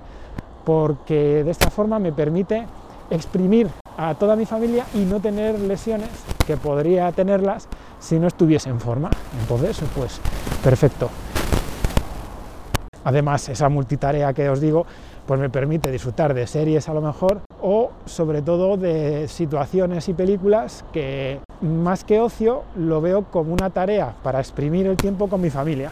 porque 0.63 1.43
de 1.43 1.49
esta 1.49 1.71
forma 1.71 1.97
me 1.97 2.11
permite 2.11 2.67
exprimir 3.09 3.67
a 3.97 4.13
toda 4.13 4.35
mi 4.35 4.45
familia 4.45 4.85
y 4.93 4.99
no 5.05 5.19
tener 5.19 5.59
lesiones 5.59 6.09
que 6.45 6.55
podría 6.55 7.11
tenerlas 7.11 7.67
si 7.97 8.19
no 8.19 8.27
estuviese 8.27 8.69
en 8.69 8.79
forma. 8.79 9.09
Entonces, 9.41 9.81
pues 9.95 10.21
perfecto. 10.63 11.09
Además, 13.03 13.49
esa 13.49 13.69
multitarea 13.69 14.33
que 14.33 14.47
os 14.47 14.61
digo, 14.61 14.85
pues 15.25 15.39
me 15.39 15.49
permite 15.49 15.89
disfrutar 15.89 16.35
de 16.35 16.45
series 16.45 16.87
a 16.89 16.93
lo 16.93 17.01
mejor 17.01 17.41
o 17.59 17.86
sobre 18.07 18.41
todo 18.41 18.77
de 18.77 19.27
situaciones 19.27 20.09
y 20.09 20.13
películas 20.13 20.83
que 20.91 21.39
más 21.61 22.03
que 22.03 22.19
ocio 22.19 22.63
lo 22.75 23.01
veo 23.01 23.23
como 23.23 23.53
una 23.53 23.69
tarea 23.69 24.13
para 24.23 24.39
exprimir 24.39 24.87
el 24.87 24.97
tiempo 24.97 25.27
con 25.27 25.41
mi 25.41 25.49
familia. 25.49 25.91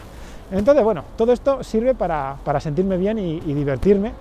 Entonces, 0.50 0.84
bueno, 0.84 1.04
todo 1.16 1.32
esto 1.32 1.64
sirve 1.64 1.94
para, 1.94 2.38
sentirme 2.60 2.96
bien 2.96 3.18
y, 3.18 3.40
divertirme, 3.40 4.12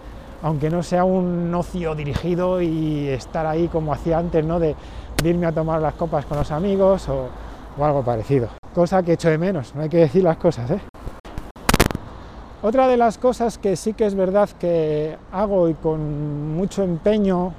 aunque 0.42 0.70
no 0.70 0.82
sea 0.82 1.04
un 1.04 1.54
ocio 1.54 1.94
dirigido 1.94 2.62
y 2.62 3.08
estar 3.10 3.46
ahí 3.46 3.68
como 3.68 3.94
hacía 3.94 4.18
antes, 4.18 4.44
¿no? 4.44 4.60
De, 4.60 4.76
irme 5.24 5.46
a 5.46 5.52
tomar 5.52 5.82
las 5.82 5.94
copas 5.94 6.26
con 6.26 6.38
los 6.38 6.52
amigos 6.52 7.08
o, 7.08 7.30
o 7.78 7.86
algo 7.86 8.04
parecido. 8.04 8.50
Cosa 8.74 9.02
que 9.02 9.14
echo 9.14 9.30
de 9.30 9.38
menos, 9.38 9.74
no 9.74 9.82
hay 9.82 9.90
que 9.90 9.98
decir 9.98 10.24
las 10.24 10.38
cosas, 10.38 10.70
¿eh? 10.72 10.80
Otra 12.62 12.88
de 12.88 12.98
las 12.98 13.20
cosas 13.20 13.60
que 13.60 13.76
sí 13.76 13.94
que 13.94 14.08
es 14.08 14.16
verdad 14.16 14.50
que 14.60 15.18
hago 15.32 15.70
y 15.70 15.76
con 15.76 16.56
mucho 16.56 16.82
empeño 16.82 17.54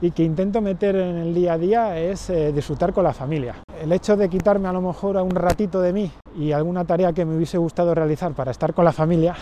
y 0.00 0.10
que 0.10 0.22
intento 0.22 0.60
meter 0.60 0.96
en 0.96 1.16
el 1.16 1.34
día 1.34 1.54
a 1.54 1.58
día 1.58 1.98
es 1.98 2.30
eh, 2.30 2.52
disfrutar 2.52 2.92
con 2.92 3.04
la 3.04 3.12
familia. 3.12 3.56
El 3.80 3.92
hecho 3.92 4.16
de 4.16 4.28
quitarme 4.28 4.68
a 4.68 4.72
lo 4.72 4.80
mejor 4.80 5.16
un 5.16 5.30
ratito 5.30 5.80
de 5.80 5.92
mí 5.92 6.10
y 6.36 6.52
alguna 6.52 6.84
tarea 6.84 7.12
que 7.12 7.24
me 7.24 7.36
hubiese 7.36 7.58
gustado 7.58 7.94
realizar 7.94 8.32
para 8.32 8.50
estar 8.50 8.74
con 8.74 8.84
la 8.84 8.92
familia, 8.92 9.34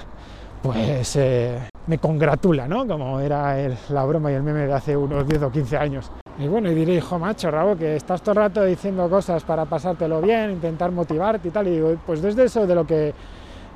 pues 0.63 1.17
eh, 1.17 1.59
me 1.87 1.99
congratula, 1.99 2.69
¿no? 2.69 2.87
Como 2.87 3.21
era 3.21 3.57
la 3.89 4.05
broma 4.05 4.31
y 4.31 4.35
el 4.35 4.43
meme 4.43 4.67
de 4.67 4.73
hace 4.73 4.97
unos 4.97 5.27
10 5.27 5.43
o 5.43 5.51
15 5.51 5.77
años. 5.77 6.11
Y 6.39 6.47
bueno, 6.49 6.71
y 6.71 6.75
diré, 6.75 6.95
hijo 6.95 7.19
macho, 7.19 7.51
Raúl, 7.51 7.77
que 7.77 7.97
estás 7.97 8.23
todo 8.23 8.33
el 8.33 8.37
rato 8.37 8.65
diciendo 8.65 9.09
cosas 9.11 9.45
para 9.45 9.65
pasártelo 9.67 10.21
bien, 10.21 10.53
intentar 10.53 10.91
motivarte 10.91 11.49
y 11.49 11.51
tal. 11.51 11.67
Y 11.69 11.73
digo, 11.73 11.95
pues 12.07 12.23
desde 12.23 12.45
eso 12.45 12.67
de 12.67 12.75
lo 12.75 12.87
que 12.87 13.13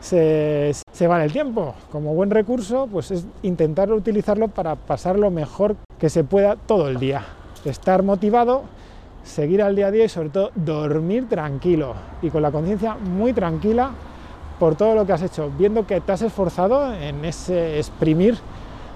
se, 0.00 0.73
se 0.92 1.06
va 1.06 1.23
el 1.23 1.33
tiempo. 1.33 1.75
Como 1.90 2.14
buen 2.14 2.30
recurso, 2.30 2.88
pues 2.90 3.11
es 3.11 3.26
intentar 3.42 3.92
utilizarlo 3.92 4.49
para 4.49 4.76
pasar 4.76 5.18
lo 5.18 5.30
mejor 5.30 5.76
que 5.99 6.11
se 6.11 6.25
pueda 6.25 6.57
todo 6.57 6.88
el 6.88 6.99
día. 6.99 7.25
Estar 7.65 8.03
motivado, 8.03 8.62
seguir 9.25 9.62
al 9.62 9.75
día 9.75 9.88
a 9.88 9.91
día 9.91 10.05
y 10.05 10.09
sobre 10.09 10.29
todo 10.29 10.50
dormir 10.55 11.29
tranquilo 11.29 11.95
y 12.23 12.31
con 12.31 12.43
la 12.43 12.50
conciencia 12.50 12.95
muy 12.95 13.33
tranquila 13.33 13.91
por 14.59 14.75
todo 14.75 14.95
lo 14.95 15.07
que 15.07 15.12
has 15.12 15.23
hecho, 15.23 15.50
viendo 15.59 15.87
que 15.87 16.00
te 16.00 16.12
has 16.12 16.23
esforzado 16.23 16.95
en 16.95 17.25
ese 17.25 17.79
exprimir 17.79 18.37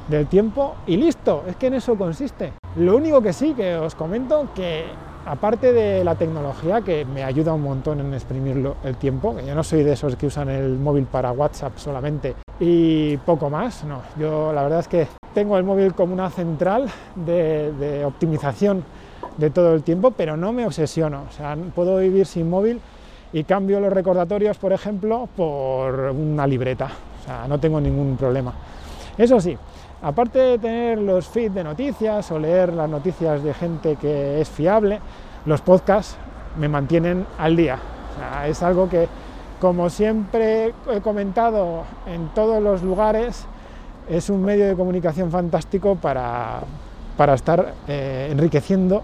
del 0.08 0.26
tiempo 0.26 0.74
y 0.86 0.96
listo, 0.96 1.44
es 1.46 1.56
que 1.56 1.66
en 1.66 1.74
eso 1.74 1.96
consiste. 1.96 2.52
Lo 2.76 2.96
único 2.96 3.20
que 3.20 3.32
sí 3.32 3.52
que 3.54 3.76
os 3.76 3.94
comento 3.94 4.48
que 4.54 4.84
aparte 5.26 5.72
de 5.72 6.04
la 6.04 6.14
tecnología 6.14 6.80
que 6.80 7.04
me 7.04 7.22
ayuda 7.24 7.52
un 7.52 7.62
montón 7.62 8.00
en 8.00 8.14
exprimir 8.14 8.72
el 8.84 8.96
tiempo, 8.96 9.36
que 9.36 9.46
yo 9.46 9.54
no 9.54 9.62
soy 9.62 9.82
de 9.82 9.92
esos 9.92 10.16
que 10.16 10.26
usan 10.26 10.48
el 10.48 10.78
móvil 10.78 11.04
para 11.04 11.32
WhatsApp 11.32 11.76
solamente. 11.76 12.34
Y 12.58 13.16
poco 13.18 13.50
más, 13.50 13.84
no, 13.84 14.02
yo 14.18 14.52
la 14.52 14.62
verdad 14.62 14.80
es 14.80 14.88
que 14.88 15.06
tengo 15.34 15.56
el 15.56 15.64
móvil 15.64 15.94
como 15.94 16.12
una 16.12 16.30
central 16.30 16.90
de, 17.14 18.04
optimización 18.04 18.84
de 19.36 19.50
todo 19.50 19.74
el 19.74 19.82
tiempo, 19.82 20.10
pero 20.10 20.36
no 20.36 20.52
me 20.52 20.66
obsesiono, 20.66 21.24
o 21.28 21.32
sea, 21.32 21.56
puedo 21.74 21.98
vivir 21.98 22.26
sin 22.26 22.50
móvil 22.50 22.80
y 23.32 23.44
cambio 23.44 23.80
los 23.80 23.92
recordatorios, 23.92 24.58
por 24.58 24.72
ejemplo, 24.72 25.28
por 25.36 25.94
una 26.10 26.46
libreta, 26.46 26.90
o 27.20 27.24
sea, 27.24 27.46
no 27.48 27.58
tengo 27.58 27.80
ningún 27.80 28.16
problema. 28.16 28.52
Eso 29.16 29.40
sí, 29.40 29.56
aparte 30.02 30.38
de 30.38 30.58
tener 30.58 30.98
los 30.98 31.28
feeds 31.28 31.54
de 31.54 31.64
noticias 31.64 32.30
o 32.30 32.38
leer 32.38 32.72
las 32.72 32.88
noticias 32.88 33.42
de 33.42 33.54
gente 33.54 33.96
que 33.96 34.40
es 34.40 34.48
fiable, 34.48 35.00
los 35.46 35.60
podcasts 35.60 36.16
me 36.58 36.68
mantienen 36.68 37.26
al 37.38 37.56
día. 37.56 37.78
es 38.46 38.62
algo 38.62 38.88
que, 38.88 39.08
como 39.60 39.90
siempre 39.90 40.72
he 40.90 41.00
comentado 41.00 41.84
en 42.06 42.28
todos 42.28 42.62
los 42.62 42.82
lugares, 42.82 43.46
es 44.08 44.28
un 44.30 44.42
medio 44.42 44.66
de 44.66 44.74
comunicación 44.74 45.30
fantástico 45.30 45.94
para, 45.94 46.60
estar 47.34 47.74
eh, 47.86 48.28
enriqueciendo 48.30 49.02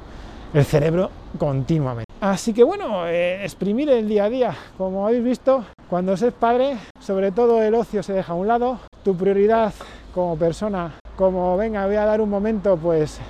el 0.52 0.64
cerebro 0.64 1.10
continuamente. 1.38 2.06
Así 2.20 2.54
que 2.54 2.64
bueno, 2.64 3.06
eh, 3.06 3.44
exprimir 3.44 3.88
el 3.90 4.08
día 4.08 4.24
a 4.24 4.30
día. 4.30 4.54
Como 4.78 5.06
habéis 5.06 5.22
visto, 5.22 5.64
cuando 5.88 6.16
se 6.16 6.28
es 6.28 6.34
padre, 6.34 6.78
sobre 6.98 7.30
todo 7.30 7.62
el 7.62 7.74
ocio 7.74 8.02
se 8.02 8.14
deja 8.14 8.32
a 8.32 8.36
un 8.36 8.48
lado. 8.48 8.80
Tu 9.04 9.14
prioridad 9.14 9.72
como 10.16 10.34
persona, 10.38 10.92
como 11.14 11.58
venga, 11.58 11.84
voy 11.84 11.96
a 11.96 12.06
dar 12.06 12.22
un 12.22 12.30
momento, 12.30 12.78
pues 12.78 13.20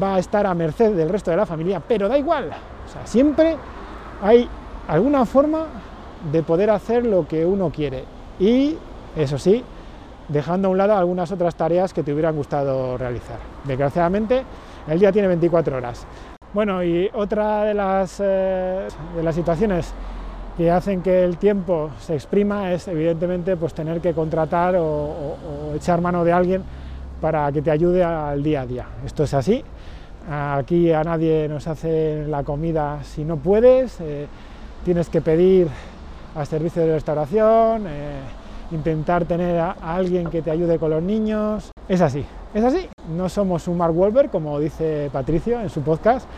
va 0.00 0.14
a 0.14 0.18
estar 0.20 0.46
a 0.46 0.54
merced 0.54 0.94
del 0.94 1.08
resto 1.08 1.32
de 1.32 1.36
la 1.36 1.44
familia, 1.44 1.82
pero 1.86 2.08
da 2.08 2.16
igual. 2.16 2.48
O 2.86 2.88
sea, 2.88 3.04
siempre 3.04 3.56
hay 4.22 4.48
alguna 4.86 5.26
forma 5.26 5.64
de 6.30 6.44
poder 6.44 6.70
hacer 6.70 7.04
lo 7.04 7.26
que 7.26 7.44
uno 7.44 7.70
quiere. 7.70 8.04
Y 8.38 8.78
eso 9.16 9.36
sí, 9.36 9.64
dejando 10.28 10.68
a 10.68 10.70
un 10.70 10.78
lado 10.78 10.96
algunas 10.96 11.32
otras 11.32 11.56
tareas 11.56 11.92
que 11.92 12.04
te 12.04 12.12
hubieran 12.12 12.36
gustado 12.36 12.96
realizar. 12.96 13.38
Desgraciadamente, 13.64 14.44
el 14.86 15.00
día 15.00 15.10
tiene 15.10 15.26
24 15.26 15.76
horas. 15.76 16.06
Bueno, 16.54 16.84
y 16.84 17.10
otra 17.14 17.64
de 17.64 17.74
las, 17.74 18.20
eh, 18.22 18.86
de 19.16 19.22
las 19.24 19.34
situaciones 19.34 19.92
que 20.56 20.70
hacen 20.70 21.02
que 21.02 21.24
el 21.24 21.38
tiempo 21.38 21.90
se 21.98 22.14
exprima 22.14 22.72
es 22.72 22.86
evidentemente 22.88 23.56
pues, 23.56 23.72
tener 23.74 24.00
que 24.00 24.12
contratar 24.12 24.76
o, 24.76 25.36
echar 25.74 26.00
mano 26.00 26.24
de 26.24 26.32
alguien 26.32 26.62
para 27.20 27.50
que 27.52 27.62
te 27.62 27.70
ayude 27.70 28.04
al 28.04 28.42
día 28.42 28.62
a 28.62 28.66
día. 28.66 28.86
Esto 29.04 29.24
es 29.24 29.32
así. 29.34 29.64
Aquí 30.30 30.92
a 30.92 31.02
nadie 31.02 31.48
nos 31.48 31.66
hace 31.66 32.26
la 32.26 32.42
comida 32.42 33.02
si 33.02 33.24
no 33.24 33.36
puedes. 33.36 34.00
Eh, 34.00 34.26
tienes 34.84 35.08
que 35.08 35.20
pedir 35.20 35.68
al 36.34 36.46
servicio 36.46 36.82
de 36.82 36.92
restauración. 36.92 37.86
Eh, 37.88 38.20
intentar 38.72 39.24
tener 39.24 39.58
a, 39.58 39.72
alguien 39.72 40.28
que 40.28 40.42
te 40.42 40.50
ayude 40.50 40.78
con 40.78 40.90
los 40.90 41.02
niños. 41.02 41.70
Es 41.88 42.00
así, 42.00 42.24
es 42.54 42.64
así. 42.64 42.88
No 43.16 43.28
somos 43.28 43.68
un 43.68 43.78
Mark 43.78 43.96
Wahlberg, 43.96 44.30
como 44.30 44.58
dice 44.58 45.10
Patricio 45.12 45.60
en 45.60 45.70
su 45.70 45.82
podcast, 45.82 46.28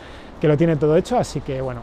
que 0.40 0.49
lo 0.49 0.56
tiene 0.56 0.76
todo 0.76 0.97
hecho, 0.97 1.16
así 1.16 1.40
que 1.40 1.61
bueno, 1.61 1.80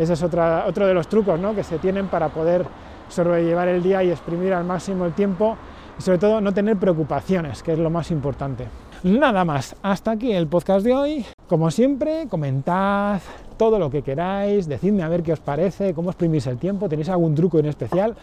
ese 0.00 0.14
es 0.14 0.22
otra, 0.22 0.64
otro 0.66 0.86
de 0.86 0.94
los 0.94 1.08
trucos 1.08 1.38
¿no? 1.38 1.54
que 1.54 1.62
se 1.62 1.78
tienen 1.78 2.08
para 2.08 2.30
poder 2.30 2.64
sobrellevar 3.10 3.68
el 3.68 3.82
día 3.82 4.02
y 4.02 4.10
exprimir 4.10 4.54
al 4.54 4.64
máximo 4.64 5.04
el 5.04 5.12
tiempo 5.12 5.58
y 5.98 6.02
sobre 6.02 6.16
todo 6.16 6.40
no 6.40 6.54
tener 6.54 6.78
preocupaciones, 6.78 7.62
que 7.62 7.74
es 7.74 7.78
lo 7.78 7.90
más 7.90 8.10
importante. 8.10 8.66
Nada 9.02 9.44
más, 9.44 9.76
hasta 9.82 10.12
aquí 10.12 10.32
el 10.32 10.46
podcast 10.46 10.86
de 10.86 10.94
hoy. 10.94 11.26
Como 11.46 11.70
siempre, 11.70 12.28
comentad 12.30 13.20
todo 13.58 13.78
lo 13.78 13.90
que 13.90 14.00
queráis, 14.00 14.66
decidme 14.66 15.02
a 15.02 15.08
ver 15.08 15.22
qué 15.22 15.34
os 15.34 15.40
parece, 15.40 15.92
cómo 15.92 16.08
exprimís 16.08 16.46
el 16.46 16.56
tiempo, 16.56 16.88
tenéis 16.88 17.10
algún 17.10 17.34
truco 17.34 17.58
en 17.58 17.66
especial. 17.66 18.14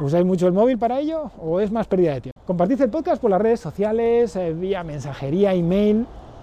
¿Usáis 0.00 0.24
mucho 0.24 0.48
el 0.48 0.52
móvil 0.52 0.76
para 0.76 0.98
ello 0.98 1.30
o 1.38 1.60
es 1.60 1.70
más 1.70 1.86
pérdida 1.86 2.14
de 2.14 2.20
tiempo? 2.22 2.40
Compartid 2.46 2.80
el 2.80 2.90
podcast 2.90 3.22
por 3.22 3.30
las 3.30 3.40
redes 3.40 3.60
sociales, 3.60 4.34
eh, 4.34 4.52
vía 4.52 4.82
mensajería, 4.82 5.54
email 5.54 6.04